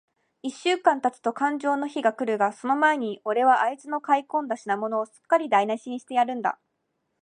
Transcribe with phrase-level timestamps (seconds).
[0.41, 6.59] 一週間たつとかんじょうの日が来るが、その前に、おれはあいつの買い込んだ品物を、すっかりだいなしにしてやるんだ。